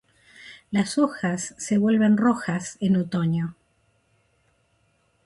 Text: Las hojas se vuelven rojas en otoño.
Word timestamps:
Las 0.71 0.97
hojas 0.97 1.53
se 1.59 1.77
vuelven 1.77 2.17
rojas 2.17 2.75
en 2.79 2.95
otoño. 2.95 3.55